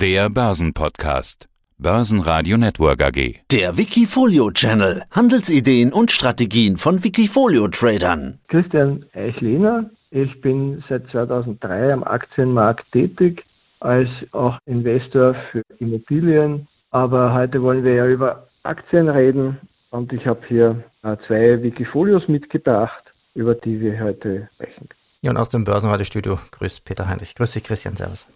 [0.00, 1.46] Der Börsenpodcast.
[1.76, 3.40] Börsenradio Network AG.
[3.52, 5.02] Der Wikifolio Channel.
[5.10, 8.38] Handelsideen und Strategien von Wikifolio Tradern.
[8.48, 9.90] Christian Eichlehner.
[10.10, 13.44] Ich bin seit 2003 am Aktienmarkt tätig,
[13.80, 16.66] als auch Investor für Immobilien.
[16.92, 19.58] Aber heute wollen wir ja über Aktien reden
[19.90, 24.88] und ich habe hier äh, zwei Wikifolios mitgebracht, über die wir heute sprechen.
[25.20, 27.34] Ja, und aus dem Börsenradio-Studio grüßt Peter Heinrich.
[27.34, 28.26] Grüß dich, Christian, servus.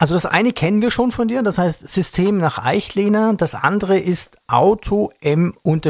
[0.00, 3.34] Also das eine kennen wir schon von dir, das heißt System nach Eichlehner.
[3.34, 5.80] Das andere ist Auto M-S1.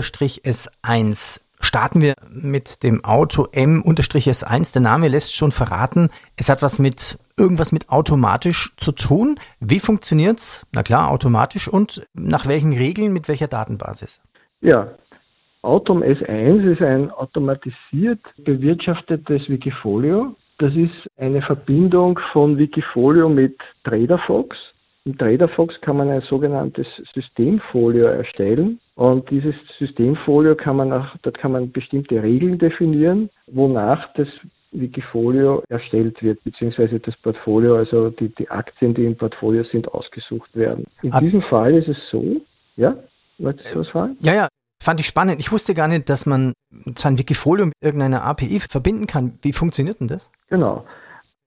[1.60, 4.72] Starten wir mit dem Auto M-S1.
[4.72, 9.38] Der Name lässt schon verraten, es hat was mit irgendwas mit automatisch zu tun.
[9.60, 10.64] Wie funktioniert's?
[10.72, 14.22] Na klar, automatisch und nach welchen Regeln, mit welcher Datenbasis?
[14.62, 14.88] Ja,
[15.62, 20.34] Autom S1 ist ein automatisiert bewirtschaftetes Wikifolio.
[20.58, 24.74] Das ist eine Verbindung von Wikifolio mit TraderFox.
[25.04, 31.38] Im TraderFox kann man ein sogenanntes Systemfolio erstellen und dieses Systemfolio kann man auch, dort
[31.38, 34.28] kann man bestimmte Regeln definieren, wonach das
[34.72, 40.54] Wikifolio erstellt wird, beziehungsweise das Portfolio, also die, die Aktien, die im Portfolio sind, ausgesucht
[40.56, 40.84] werden.
[41.02, 42.42] In Ab diesem Fall ist es so,
[42.76, 42.96] ja,
[43.38, 44.16] wolltest du was fragen?
[44.20, 44.48] Ja, ja,
[44.80, 45.40] Fand ich spannend.
[45.40, 46.52] Ich wusste gar nicht, dass man
[46.96, 49.38] sein Wikifolio mit irgendeiner API verbinden kann.
[49.42, 50.30] Wie funktioniert denn das?
[50.48, 50.84] Genau.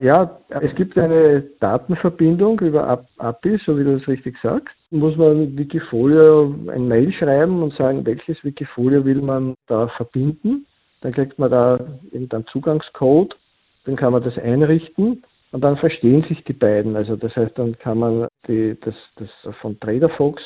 [0.02, 4.74] Ja, es gibt eine Datenverbindung über API, so wie du es richtig sagst.
[4.90, 10.66] Muss man Wikifolio ein Mail schreiben und sagen, welches Wikifolio will man da verbinden.
[11.02, 11.78] Dann kriegt man da
[12.10, 13.36] irgendeinen Zugangscode,
[13.84, 16.96] dann kann man das einrichten und dann verstehen sich die beiden.
[16.96, 19.30] Also das heißt, dann kann man die, das, das
[19.60, 20.42] von TraderFox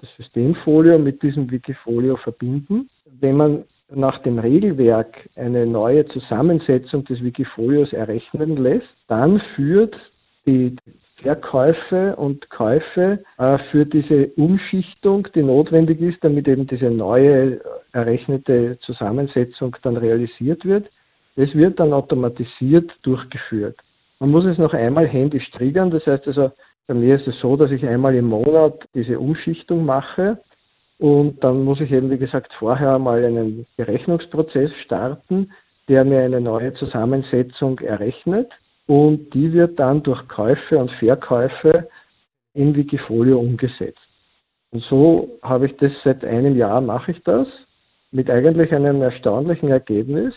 [0.00, 2.88] das Systemfolio mit diesem Wikifolio verbinden.
[3.20, 9.96] Wenn man nach dem Regelwerk eine neue Zusammensetzung des Wikifolios errechnen lässt, dann führt
[10.46, 10.76] die
[11.16, 17.60] Verkäufe und Käufe äh, für diese Umschichtung, die notwendig ist, damit eben diese neue
[17.92, 20.90] errechnete Zusammensetzung dann realisiert wird.
[21.36, 23.76] Das wird dann automatisiert durchgeführt.
[24.18, 26.50] Man muss es noch einmal händisch triggern, das heißt also,
[26.86, 30.40] bei mir ist es so, dass ich einmal im Monat diese Umschichtung mache
[30.98, 35.52] und dann muss ich eben, wie gesagt, vorher mal einen Berechnungsprozess starten,
[35.88, 38.50] der mir eine neue Zusammensetzung errechnet
[38.86, 41.88] und die wird dann durch Käufe und Verkäufe
[42.54, 44.08] in Wikifolio umgesetzt.
[44.70, 47.48] Und so habe ich das seit einem Jahr mache ich das
[48.10, 50.34] mit eigentlich einem erstaunlichen Ergebnis.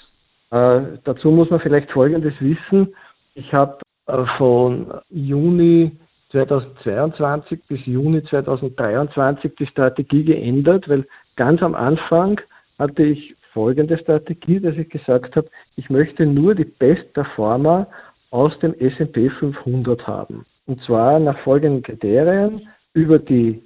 [0.51, 2.95] Äh, dazu muss man vielleicht Folgendes wissen.
[3.35, 5.97] Ich habe äh, von Juni
[6.31, 12.39] 2022 bis Juni 2023 die Strategie geändert, weil ganz am Anfang
[12.77, 17.87] hatte ich folgende Strategie, dass ich gesagt habe, ich möchte nur die Best-Performer
[18.31, 20.45] aus dem S&P 500 haben.
[20.67, 23.63] Und zwar nach folgenden Kriterien über die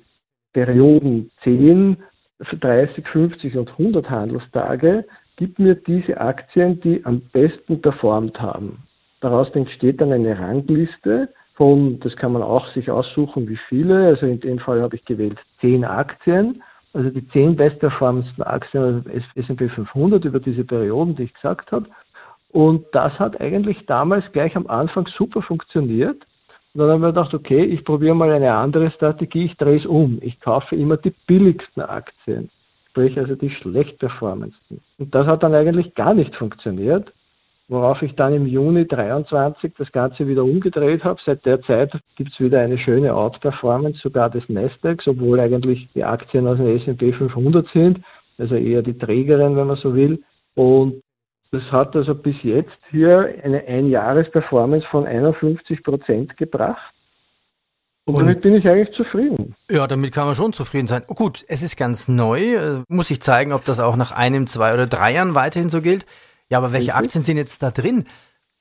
[0.53, 1.97] Perioden 10,
[2.40, 8.84] 30, 50 und 100 Handelstage gibt mir diese Aktien, die am besten performt haben.
[9.19, 14.08] Daraus entsteht dann eine Rangliste von, das kann man auch sich aussuchen, wie viele.
[14.08, 19.24] Also in dem Fall habe ich gewählt zehn Aktien, also die zehn bestperformendsten Aktien des
[19.36, 21.88] S&P 500 über diese Perioden, die ich gesagt habe.
[22.50, 26.25] Und das hat eigentlich damals gleich am Anfang super funktioniert.
[26.74, 29.86] Und dann haben wir gedacht, okay, ich probiere mal eine andere Strategie, ich drehe es
[29.86, 30.18] um.
[30.22, 32.50] Ich kaufe immer die billigsten Aktien,
[32.90, 34.81] sprich also die schlecht performendsten.
[34.97, 37.13] Und das hat dann eigentlich gar nicht funktioniert
[37.68, 41.19] worauf ich dann im Juni 23 das Ganze wieder umgedreht habe.
[41.25, 46.03] Seit der Zeit gibt es wieder eine schöne Outperformance, sogar des Nasdaq, obwohl eigentlich die
[46.03, 48.01] Aktien aus dem S&P 500 sind,
[48.38, 50.24] also eher die Trägerin, wenn man so will.
[50.56, 51.01] Und
[51.51, 56.94] das hat also bis jetzt hier eine Einjahresperformance von 51 Prozent gebracht.
[58.06, 59.56] Und, damit bin ich eigentlich zufrieden.
[59.69, 61.03] Ja, damit kann man schon zufrieden sein.
[61.07, 62.56] Gut, es ist ganz neu.
[62.56, 65.81] Äh, muss ich zeigen, ob das auch nach einem, zwei oder drei Jahren weiterhin so
[65.81, 66.06] gilt.
[66.50, 68.06] Ja, aber welche Aktien sind jetzt da drin?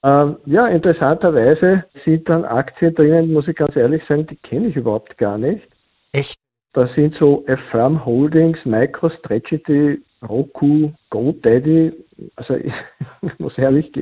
[0.04, 4.76] Ähm, ja, interessanterweise sind dann Aktien drinnen, muss ich ganz ehrlich sagen, die kenne ich
[4.76, 5.68] überhaupt gar nicht.
[6.12, 6.38] Echt?
[6.72, 11.92] Da sind so Affirm Holdings, MicroStrategy, Roku, GoDaddy.
[12.36, 12.56] Also
[13.22, 13.92] ich muss ehrlich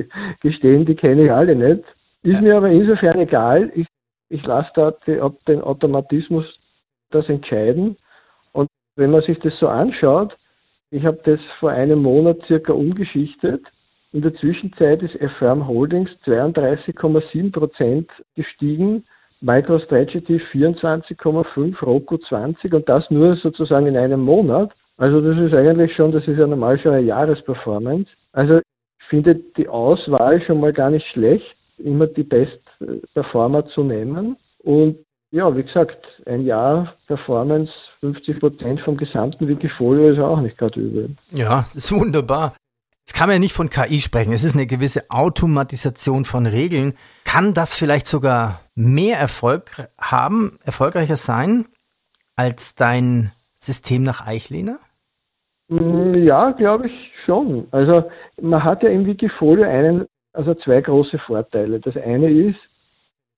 [0.41, 1.83] gestehen, die kenne ich alle nicht.
[2.23, 2.41] Ist ja.
[2.41, 3.71] mir aber insofern egal.
[3.75, 3.87] Ich,
[4.29, 6.59] ich lasse da die, den Automatismus
[7.11, 7.97] das entscheiden.
[8.53, 10.37] Und wenn man sich das so anschaut,
[10.91, 13.65] ich habe das vor einem Monat circa umgeschichtet.
[14.11, 19.05] In der Zwischenzeit ist Affirm Holdings 32,7% gestiegen,
[19.39, 24.71] MicroStrategy 24,5, Roku 20 und das nur sozusagen in einem Monat.
[24.97, 28.11] Also das ist eigentlich schon, das ist ja normal schon eine Jahresperformance.
[28.33, 34.35] Also ich finde die Auswahl schon mal gar nicht schlecht, immer die Best-Performer zu nehmen.
[34.59, 34.97] Und
[35.31, 40.79] ja, wie gesagt, ein Jahr Performance, 50 Prozent vom gesamten Wikifolio ist auch nicht gerade
[40.79, 41.15] übel.
[41.31, 42.53] Ja, das ist wunderbar.
[43.05, 44.33] Jetzt kann man ja nicht von KI sprechen.
[44.33, 46.93] Es ist eine gewisse Automatisation von Regeln.
[47.23, 51.65] Kann das vielleicht sogar mehr Erfolg haben, erfolgreicher sein
[52.35, 54.79] als dein System nach Eichlehner?
[55.69, 57.67] Mm, ja, glaube ich schon.
[57.71, 58.09] Also
[58.41, 61.79] man hat ja im Wikifolio einen, also zwei große Vorteile.
[61.79, 62.59] Das eine ist,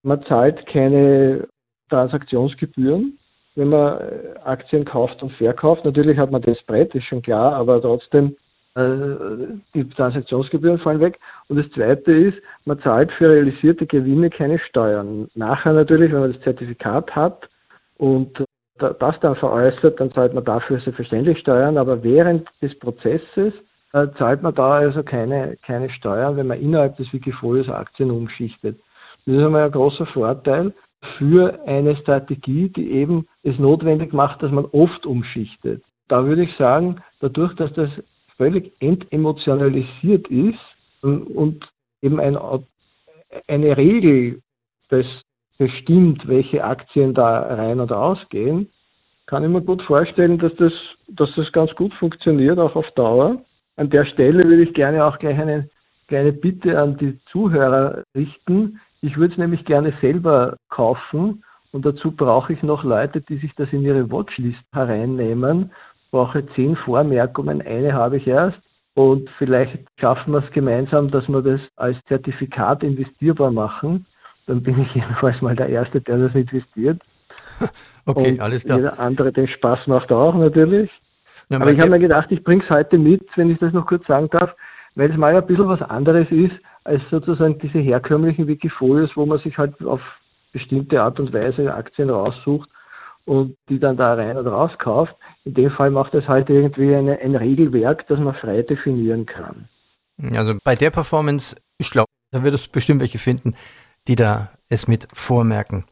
[0.02, 1.48] man zahlt keine
[1.90, 3.18] Transaktionsgebühren,
[3.56, 5.86] wenn man äh, Aktien kauft und verkauft.
[5.86, 8.36] Natürlich hat man das Brett, ist schon klar, aber trotzdem
[8.76, 11.20] äh, die Transaktionsgebühren fallen weg.
[11.48, 15.30] Und das Zweite ist, man zahlt für realisierte Gewinne keine Steuern.
[15.36, 17.50] Nachher natürlich, wenn man das Zertifikat hat
[17.98, 18.44] und
[18.78, 23.54] das dann veräußert, dann zahlt man dafür selbstverständlich Steuern, aber während des Prozesses
[23.94, 28.80] äh, zahlt man da also keine, keine Steuern, wenn man innerhalb des Wikifolios Aktien umschichtet.
[29.26, 30.74] Das ist einmal ein großer Vorteil
[31.18, 35.84] für eine Strategie, die eben es notwendig macht, dass man oft umschichtet.
[36.08, 37.90] Da würde ich sagen, dadurch, dass das
[38.38, 40.60] völlig entemotionalisiert ist
[41.02, 41.72] und
[42.02, 42.38] eben ein,
[43.48, 44.42] eine Regel
[44.92, 45.06] des
[45.58, 48.70] bestimmt, welche Aktien da rein oder ausgehen,
[49.26, 50.74] kann ich mir gut vorstellen, dass das,
[51.08, 53.42] dass das ganz gut funktioniert, auch auf Dauer.
[53.78, 55.70] An der Stelle würde ich gerne auch gleich eine
[56.08, 58.80] kleine Bitte an die Zuhörer richten.
[59.04, 63.54] Ich würde es nämlich gerne selber kaufen und dazu brauche ich noch Leute, die sich
[63.56, 65.72] das in ihre Watchlist hereinnehmen.
[66.06, 68.60] Ich brauche zehn Vormerkungen, eine habe ich erst.
[68.96, 74.06] Und vielleicht schaffen wir es gemeinsam, dass wir das als Zertifikat investierbar machen
[74.46, 77.02] dann bin ich jedenfalls mal der Erste, der das investiert.
[78.06, 78.80] Okay, und alles klar.
[78.80, 80.92] Jeder andere den Spaß macht auch natürlich.
[81.48, 83.86] Ja, Aber ich habe mir gedacht, ich bringe es heute mit, wenn ich das noch
[83.86, 84.54] kurz sagen darf,
[84.96, 89.40] weil es mal ein bisschen was anderes ist, als sozusagen diese herkömmlichen Wikifolios, wo man
[89.40, 90.02] sich halt auf
[90.52, 92.70] bestimmte Art und Weise Aktien raussucht
[93.26, 95.16] und die dann da rein oder raus kauft.
[95.46, 99.68] In dem Fall macht es halt irgendwie eine, ein Regelwerk, das man frei definieren kann.
[100.32, 103.56] Also bei der Performance, ich glaube, da wird es bestimmt welche finden,
[104.08, 105.86] die da es mit vormerken.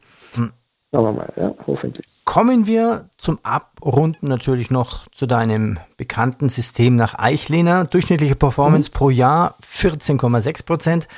[0.92, 2.06] Schauen wir mal, ja, hoffentlich.
[2.24, 7.84] Kommen wir zum Abrunden natürlich noch zu deinem bekannten System nach Eichlehner.
[7.84, 8.94] Durchschnittliche Performance mhm.
[8.94, 11.08] pro Jahr 14,6 Prozent.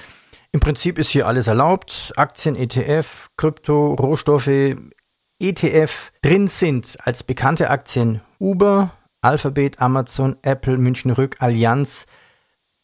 [0.53, 2.12] Im Prinzip ist hier alles erlaubt.
[2.17, 4.76] Aktien, ETF, Krypto, Rohstoffe,
[5.41, 6.12] ETF.
[6.23, 12.06] Drin sind als bekannte Aktien Uber, Alphabet, Amazon, Apple, München Rück, Allianz,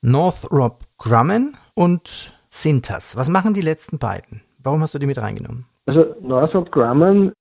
[0.02, 3.14] Northrop Grumman und Sintas.
[3.14, 4.43] Was machen die letzten beiden?
[4.58, 5.69] Warum hast du die mit reingenommen?
[5.87, 7.32] Also Northrop Grumman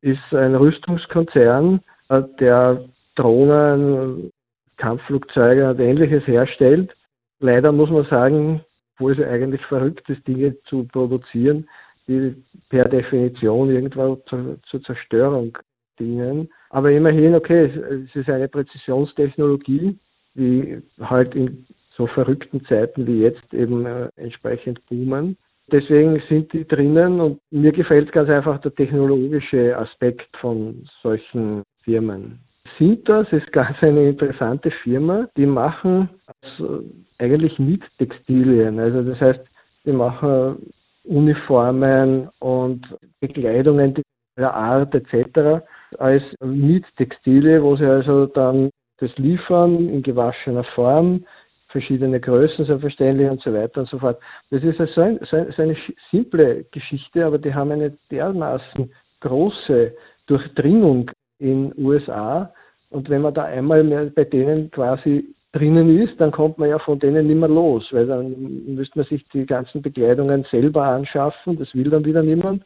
[0.00, 2.84] ist ein Rüstungskonzern, äh, der
[3.14, 4.30] Drohnen,
[4.76, 6.96] Kampfflugzeuge und ähnliches herstellt.
[7.40, 8.64] Leider muss man sagen,
[8.98, 11.68] wo es eigentlich verrückt ist, Dinge zu produzieren,
[12.08, 12.34] die
[12.68, 15.56] per Definition irgendwann zur, zur Zerstörung
[15.98, 16.48] dienen.
[16.70, 19.98] Aber immerhin, okay, es ist eine Präzisionstechnologie,
[20.34, 25.36] die halt in so verrückten Zeiten wie jetzt eben äh, entsprechend boomen.
[25.72, 32.40] Deswegen sind die drinnen und mir gefällt ganz einfach der technologische Aspekt von solchen Firmen.
[32.78, 36.08] Sintas ist ganz eine interessante Firma, die machen
[36.42, 36.82] also
[37.18, 38.78] eigentlich Miettextilien.
[38.78, 39.40] Also das heißt,
[39.84, 40.72] die machen
[41.04, 42.86] Uniformen und
[43.20, 43.94] Bekleidungen
[44.36, 45.62] der Art etc.
[45.98, 51.24] als Miettextilie, wo sie also dann das liefern in gewaschener Form
[51.70, 54.18] verschiedene Größen selbstverständlich und so weiter und so fort.
[54.50, 55.76] Das ist so, ein, so, eine
[56.10, 59.94] simple Geschichte, aber die haben eine dermaßen große
[60.26, 62.52] Durchdringung in USA.
[62.90, 66.98] Und wenn man da einmal bei denen quasi drinnen ist, dann kommt man ja von
[66.98, 71.74] denen nicht mehr los, weil dann müsste man sich die ganzen Bekleidungen selber anschaffen, das
[71.74, 72.64] will dann wieder niemand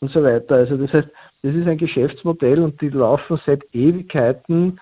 [0.00, 0.56] und so weiter.
[0.56, 1.08] Also das heißt,
[1.42, 4.80] das ist ein Geschäftsmodell und die laufen seit Ewigkeiten,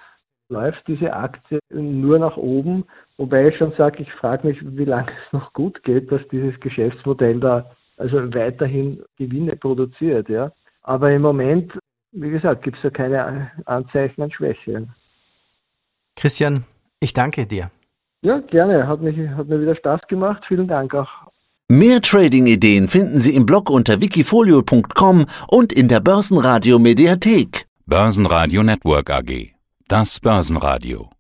[0.49, 2.85] läuft diese Aktie nur nach oben
[3.23, 6.59] Wobei ich schon sage, ich frage mich, wie lange es noch gut geht, dass dieses
[6.59, 10.29] Geschäftsmodell da also weiterhin Gewinne produziert.
[10.29, 10.51] Ja.
[10.83, 11.73] Aber im Moment,
[12.11, 14.89] wie gesagt, gibt es ja keine Anzeichen an Schwäche.
[16.17, 16.65] Christian,
[16.99, 17.71] ich danke dir.
[18.23, 18.89] Ja, gerne.
[18.89, 20.43] Hat, mich, hat mir wieder Spaß gemacht.
[20.49, 21.11] Vielen Dank auch.
[21.69, 27.67] Mehr Trading-Ideen finden Sie im Blog unter wikifolio.com und in der Börsenradio Mediathek.
[27.87, 29.53] Börsenradio Network AG.
[29.93, 31.13] Das Börsenradio.